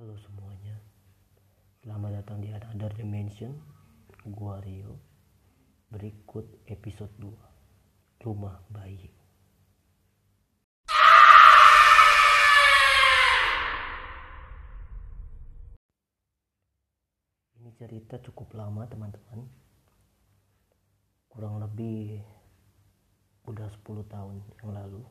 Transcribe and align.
Halo 0.00 0.16
semuanya. 0.16 0.80
Selamat 1.84 2.24
datang 2.24 2.40
di 2.40 2.48
Another 2.48 2.88
Dimension. 2.96 3.52
Gua 4.32 4.56
Rio. 4.64 4.96
Berikut 5.92 6.64
episode 6.72 7.12
2 7.20 8.24
Rumah 8.24 8.64
Bayi. 8.72 9.12
Ini 17.60 17.68
cerita 17.76 18.16
cukup 18.24 18.56
lama 18.56 18.88
teman-teman. 18.88 19.44
Kurang 21.28 21.60
lebih 21.60 22.24
Udah 23.44 23.68
10 23.68 23.84
tahun 24.08 24.40
yang 24.64 24.72
lalu. 24.72 25.04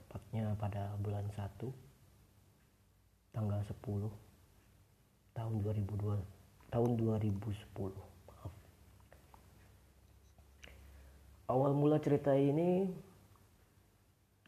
Tepatnya 0.00 0.56
pada 0.56 0.96
bulan 0.96 1.28
1 1.28 1.87
Tanggal 3.32 3.60
10 3.62 4.28
tahun 5.38 5.54
2002 5.62 6.38
tahun 6.68 6.90
2010 7.00 7.48
maaf. 8.28 8.52
Awal 11.48 11.72
mula 11.72 11.96
cerita 12.02 12.36
ini 12.36 12.90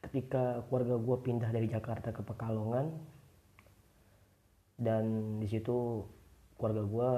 ketika 0.05 0.65
keluarga 0.69 1.01
gue 1.01 1.17
pindah 1.23 1.51
dari 1.55 1.69
Jakarta 1.69 2.13
ke 2.13 2.21
Pekalongan 2.21 2.93
dan 4.81 5.37
di 5.41 5.49
situ 5.49 6.05
keluarga 6.57 6.83
gue 6.85 7.11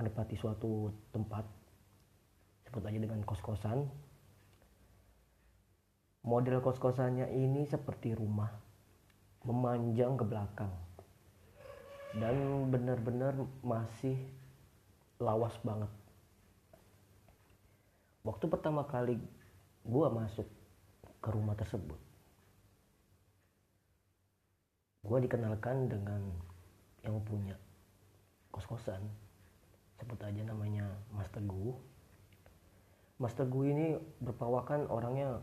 menempati 0.00 0.36
suatu 0.38 0.92
tempat 1.12 1.44
sebut 2.68 2.84
aja 2.84 3.00
dengan 3.00 3.20
kos-kosan. 3.24 3.84
Model 6.24 6.60
kos-kosannya 6.60 7.32
ini 7.32 7.64
seperti 7.64 8.12
rumah 8.12 8.52
memanjang 9.44 10.16
ke 10.20 10.24
belakang 10.28 10.87
dan 12.18 12.66
benar-benar 12.74 13.34
masih 13.62 14.18
lawas 15.22 15.54
banget. 15.62 15.90
Waktu 18.26 18.44
pertama 18.50 18.82
kali 18.84 19.22
gue 19.86 20.06
masuk 20.10 20.44
ke 21.22 21.28
rumah 21.30 21.54
tersebut, 21.54 21.96
gue 25.06 25.18
dikenalkan 25.24 25.88
dengan 25.88 26.20
yang 27.06 27.22
punya 27.22 27.54
kos-kosan, 28.50 29.00
sebut 29.96 30.18
aja 30.20 30.42
namanya 30.42 30.90
Mas 31.14 31.30
Teguh. 31.30 31.72
Mas 33.18 33.34
Teguh 33.34 33.64
ini 33.70 33.98
berpawakan 34.22 34.90
orangnya 34.90 35.38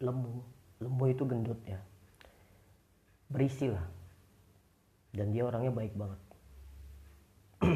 lemu, 0.00 0.42
lemu 0.80 1.04
itu 1.08 1.22
gendut 1.28 1.60
ya, 1.64 1.80
berisi 3.30 3.68
lah 3.70 4.03
dan 5.14 5.30
dia 5.30 5.46
orangnya 5.46 5.70
baik 5.70 5.94
banget. 5.94 6.20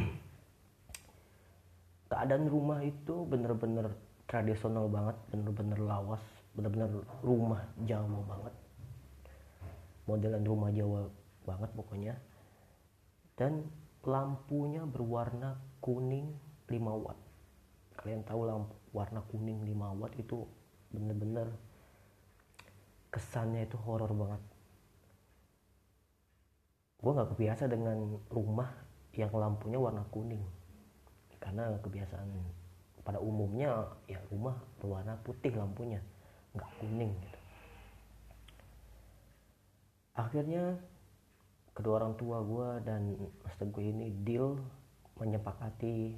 Keadaan 2.10 2.50
rumah 2.50 2.82
itu 2.82 3.22
bener-bener 3.24 3.94
tradisional 4.28 4.90
banget 4.92 5.16
bener-bener 5.32 5.80
lawas 5.80 6.20
bener-bener 6.52 6.90
rumah 7.22 7.62
Jawa 7.86 8.20
banget. 8.26 8.54
Modelan 10.10 10.42
rumah 10.42 10.70
Jawa 10.74 11.06
banget 11.46 11.70
pokoknya. 11.78 12.14
Dan 13.38 13.70
lampunya 14.02 14.82
berwarna 14.82 15.54
kuning 15.78 16.34
5 16.66 16.74
watt. 17.06 17.18
Kalian 18.02 18.26
tahu 18.26 18.42
lampu 18.42 18.74
warna 18.90 19.22
kuning 19.30 19.62
5 19.62 20.00
watt 20.02 20.12
itu 20.18 20.42
bener-bener 20.90 21.46
kesannya 23.14 23.64
itu 23.64 23.76
horor 23.86 24.10
banget 24.12 24.42
gue 27.08 27.16
nggak 27.16 27.32
kebiasa 27.32 27.72
dengan 27.72 28.20
rumah 28.28 28.68
yang 29.16 29.32
lampunya 29.32 29.80
warna 29.80 30.04
kuning. 30.12 30.44
Karena 31.40 31.72
kebiasaan 31.80 32.28
pada 33.00 33.16
umumnya 33.16 33.88
ya 34.04 34.20
rumah 34.28 34.52
berwarna 34.76 35.16
putih 35.24 35.56
lampunya 35.56 36.04
nggak 36.52 36.68
kuning 36.76 37.08
gitu. 37.16 37.40
Akhirnya 40.20 40.76
kedua 41.72 42.04
orang 42.04 42.12
tua 42.20 42.44
gue 42.44 42.68
dan 42.84 43.16
mas 43.40 43.56
teguh 43.56 43.88
ini 43.88 44.12
deal 44.28 44.60
menyepakati 45.16 46.12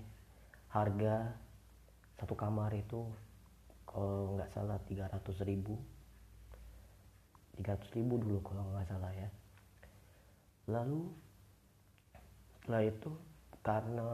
harga 0.75 1.39
satu 2.19 2.34
kamar 2.34 2.75
itu 2.75 3.07
kalau 3.87 4.34
nggak 4.34 4.51
salah 4.51 4.83
300 4.91 5.22
ribu. 5.47 5.78
300 7.62 7.78
ribu 7.95 8.19
dulu 8.19 8.43
kalau 8.43 8.67
nggak 8.75 8.91
salah 8.91 9.15
ya 9.15 9.31
lalu 10.71 11.11
setelah 12.57 12.83
itu 12.87 13.11
karena 13.61 14.07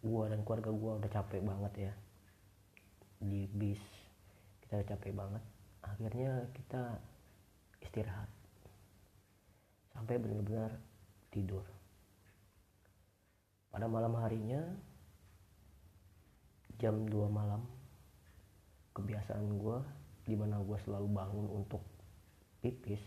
gua 0.00 0.32
dan 0.32 0.40
keluarga 0.42 0.70
gua 0.72 0.92
udah 0.98 1.10
capek 1.12 1.40
banget 1.44 1.72
ya 1.90 1.94
di 3.20 3.46
bis 3.52 3.80
kita 4.64 4.80
udah 4.80 4.88
capek 4.96 5.12
banget 5.12 5.44
akhirnya 5.84 6.48
kita 6.56 6.98
istirahat. 7.84 8.26
Sampai 9.94 10.18
benar-benar 10.18 10.74
tidur. 11.30 11.62
Pada 13.70 13.86
malam 13.86 14.18
harinya 14.18 14.58
jam 16.82 17.06
2 17.06 17.30
malam 17.30 17.62
kebiasaan 18.98 19.46
gue 19.58 19.78
di 20.26 20.34
mana 20.34 20.58
gue 20.62 20.78
selalu 20.82 21.08
bangun 21.10 21.46
untuk 21.50 21.82
pipis 22.58 23.02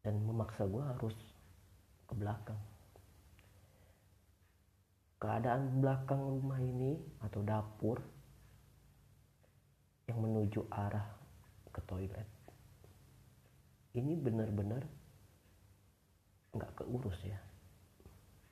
dan 0.00 0.20
memaksa 0.24 0.64
gue 0.64 0.80
harus 0.80 1.16
ke 2.08 2.14
belakang. 2.16 2.58
Keadaan 5.20 5.84
belakang 5.84 6.20
rumah 6.20 6.60
ini 6.60 6.96
atau 7.20 7.44
dapur 7.44 8.00
yang 10.08 10.18
menuju 10.24 10.64
arah 10.72 11.06
ke 11.70 11.80
toilet 11.86 12.40
ini 13.98 14.14
benar-benar 14.14 14.86
nggak 16.54 16.72
keurus 16.78 17.18
ya. 17.26 17.38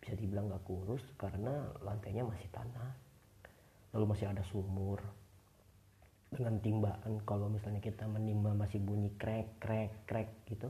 Bisa 0.02 0.18
dibilang 0.18 0.50
nggak 0.50 0.66
keurus 0.66 1.02
karena 1.14 1.66
lantainya 1.82 2.26
masih 2.26 2.48
tanah 2.50 2.90
lalu 3.94 4.14
masih 4.14 4.26
ada 4.30 4.42
sumur. 4.42 4.98
Dengan 6.28 6.60
timbaan 6.60 7.22
kalau 7.24 7.48
misalnya 7.48 7.80
kita 7.80 8.04
menimba 8.04 8.52
masih 8.52 8.82
bunyi 8.82 9.14
krek 9.16 9.62
krek 9.62 10.04
krek 10.04 10.28
gitu 10.50 10.68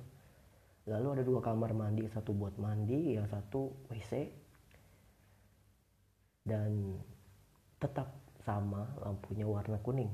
lalu 0.89 1.21
ada 1.21 1.23
dua 1.25 1.45
kamar 1.45 1.77
mandi 1.77 2.09
satu 2.09 2.33
buat 2.33 2.57
mandi 2.57 3.21
yang 3.21 3.29
satu 3.29 3.77
WC 3.93 4.33
dan 6.49 6.97
tetap 7.77 8.09
sama 8.41 8.89
lampunya 9.05 9.45
warna 9.45 9.77
kuning. 9.85 10.09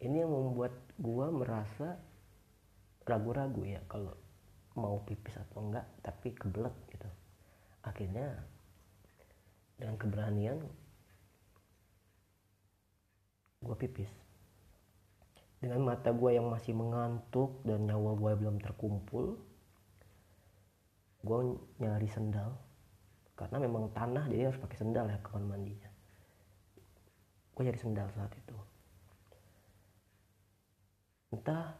Ini 0.00 0.24
yang 0.24 0.32
membuat 0.32 0.72
gua 0.96 1.28
merasa 1.28 2.00
ragu-ragu 3.04 3.68
ya 3.68 3.84
kalau 3.86 4.16
mau 4.80 5.04
pipis 5.04 5.36
atau 5.36 5.68
enggak 5.68 5.84
tapi 6.00 6.32
kebelet 6.32 6.72
gitu. 6.88 7.08
Akhirnya 7.84 8.40
dengan 9.76 10.00
keberanian 10.00 10.58
gua 13.60 13.76
pipis. 13.76 14.08
Dengan 15.60 15.84
mata 15.84 16.16
gua 16.16 16.32
yang 16.32 16.48
masih 16.48 16.72
mengantuk 16.72 17.60
dan 17.68 17.84
nyawa 17.84 18.16
gua 18.16 18.32
belum 18.40 18.56
terkumpul 18.56 19.36
gue 21.26 21.38
nyari 21.82 22.06
sendal. 22.06 22.54
Karena 23.34 23.58
memang 23.58 23.90
tanah 23.92 24.30
jadi 24.30 24.48
harus 24.48 24.62
pakai 24.62 24.78
sendal 24.78 25.10
ya 25.10 25.18
kamar 25.26 25.58
mandinya. 25.58 25.90
Gue 27.52 27.62
nyari 27.66 27.80
sendal 27.82 28.06
saat 28.14 28.30
itu. 28.38 28.56
Entah 31.34 31.74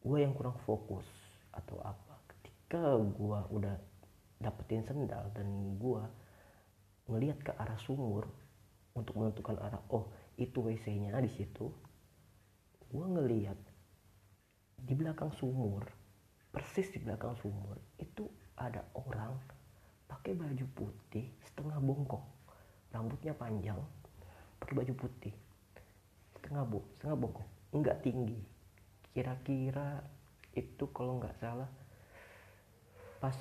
gue 0.00 0.18
yang 0.24 0.32
kurang 0.32 0.56
fokus 0.64 1.04
atau 1.52 1.76
apa. 1.84 2.16
Ketika 2.32 2.96
gue 2.96 3.40
udah 3.52 3.76
dapetin 4.40 4.82
sendal 4.82 5.28
dan 5.36 5.76
gue 5.76 6.02
ngelihat 7.06 7.38
ke 7.40 7.52
arah 7.54 7.78
sumur 7.78 8.26
untuk 8.96 9.16
menentukan 9.16 9.56
arah 9.60 9.80
oh 9.92 10.10
itu 10.36 10.60
WC-nya 10.60 11.16
di 11.22 11.30
situ 11.32 11.70
gue 12.90 13.06
ngelihat 13.06 13.58
di 14.76 14.94
belakang 14.94 15.32
sumur 15.36 15.86
persis 16.52 16.88
di 16.92 17.00
belakang 17.00 17.36
sumur 17.40 17.76
itu 18.00 18.28
ada 18.56 18.80
orang 18.96 19.36
pakai 20.08 20.32
baju 20.32 20.66
putih 20.72 21.28
setengah 21.44 21.76
bongkok 21.80 22.24
rambutnya 22.90 23.36
panjang 23.36 23.78
pakai 24.58 24.74
baju 24.80 24.92
putih 24.96 25.34
setengah 26.36 26.64
bo 26.64 26.80
setengah 26.96 27.18
bongkok 27.18 27.48
nggak 27.74 28.00
tinggi. 28.04 28.40
Kira-kira 29.12 30.04
itu 30.56 30.84
kalau 30.92 31.20
nggak 31.20 31.36
salah 31.40 31.68
pas 33.20 33.36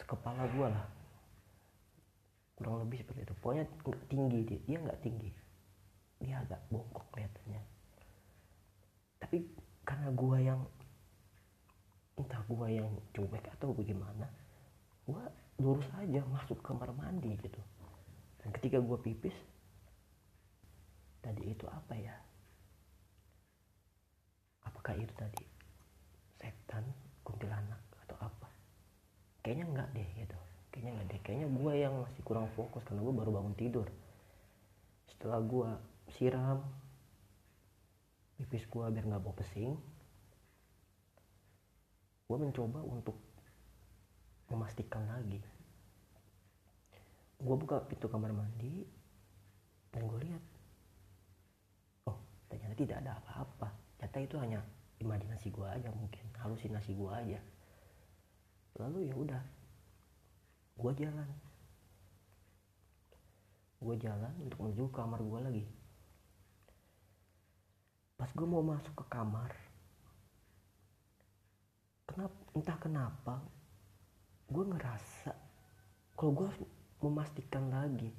sekepala 0.00 0.48
gua 0.56 0.72
lah 0.72 0.86
kurang 2.56 2.84
lebih 2.84 3.04
seperti 3.04 3.28
itu. 3.28 3.34
Pokoknya 3.40 3.64
nggak 3.84 4.04
tinggi 4.08 4.38
dia 4.44 4.60
dia 4.66 4.78
nggak 4.80 5.00
tinggi. 5.04 5.30
Dia 6.22 6.34
agak 6.44 6.60
bongkok 6.72 7.04
kelihatannya. 7.12 7.62
Tapi 9.20 9.38
karena 9.86 10.08
gua 10.12 10.38
yang 10.38 10.60
entah 12.12 12.44
gue 12.44 12.68
yang 12.76 12.92
cuek 13.16 13.40
atau 13.56 13.72
bagaimana 13.72 14.28
lurus 15.62 15.86
aja 16.02 16.20
masuk 16.26 16.58
kamar 16.60 16.90
mandi 16.92 17.38
gitu. 17.38 17.60
Dan 18.42 18.50
ketika 18.58 18.82
gue 18.82 18.98
pipis 18.98 19.36
tadi 21.22 21.54
itu 21.54 21.64
apa 21.70 21.94
ya? 21.94 22.14
Apakah 24.66 24.98
itu 24.98 25.14
tadi 25.14 25.42
setan 26.42 26.82
kuntilanak 27.22 27.78
atau 28.02 28.18
apa? 28.18 28.50
Kayaknya 29.46 29.64
enggak 29.70 29.88
deh 29.94 30.08
gitu. 30.18 30.38
Kayaknya 30.74 30.90
enggak 30.98 31.06
deh. 31.06 31.20
Kayaknya 31.22 31.48
gue 31.54 31.72
yang 31.78 31.94
masih 32.02 32.22
kurang 32.26 32.50
fokus 32.58 32.82
karena 32.82 33.06
gue 33.06 33.14
baru 33.14 33.30
bangun 33.30 33.54
tidur. 33.54 33.86
Setelah 35.06 35.38
gue 35.38 35.70
siram 36.18 36.58
pipis 38.42 38.66
gue 38.66 38.84
biar 38.90 39.06
nggak 39.06 39.22
bau 39.22 39.38
pesing 39.38 39.78
gue 42.26 42.36
mencoba 42.40 42.80
untuk 42.80 43.14
memastikan 44.48 45.04
lagi 45.04 45.36
gue 47.42 47.56
buka 47.58 47.82
pintu 47.90 48.06
kamar 48.06 48.30
mandi 48.30 48.86
dan 49.90 50.06
gue 50.06 50.18
lihat 50.22 50.42
oh 52.06 52.16
ternyata 52.46 52.74
tidak 52.78 52.96
ada 53.02 53.18
apa-apa. 53.18 53.68
Ternyata 53.98 54.18
itu 54.22 54.36
hanya 54.38 54.60
imajinasi 55.02 55.50
gue 55.50 55.66
aja 55.66 55.90
mungkin 55.90 56.24
halusinasi 56.38 56.94
gue 56.94 57.10
aja. 57.10 57.40
Lalu 58.78 59.10
ya 59.10 59.14
udah 59.18 59.42
gue 60.78 60.92
jalan. 60.94 61.28
Gue 63.82 63.98
jalan 63.98 64.32
untuk 64.38 64.58
menuju 64.62 64.94
kamar 64.94 65.18
gue 65.18 65.40
lagi. 65.42 65.64
Pas 68.14 68.30
gue 68.30 68.46
mau 68.46 68.62
masuk 68.62 68.94
ke 68.94 69.04
kamar 69.10 69.50
kenapa 72.12 72.36
entah 72.52 72.76
kenapa 72.76 73.34
gue 74.52 74.64
ngerasa 74.68 75.32
kalau 76.12 76.32
gue 76.36 76.48
memastikan 77.02 77.68
lagi 77.68 78.10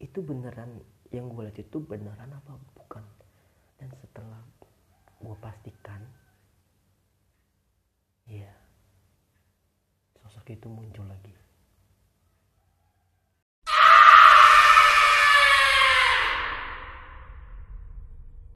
itu 0.00 0.18
beneran 0.22 0.80
yang 1.10 1.28
gue 1.28 1.42
lihat 1.50 1.58
itu 1.58 1.82
beneran 1.82 2.30
apa 2.30 2.56
bukan? 2.78 3.04
Dan 3.76 3.90
setelah 3.98 4.40
gue 5.20 5.36
pastikan 5.42 6.00
ya 8.30 8.48
sosok 10.22 10.54
itu 10.54 10.70
muncul 10.70 11.04
lagi 11.10 11.34